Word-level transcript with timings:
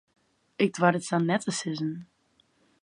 Ik 0.63 0.71
doar 0.75 0.95
it 0.99 1.05
sa 1.09 1.17
net 1.19 1.43
te 1.45 1.51
sizzen. 1.59 1.93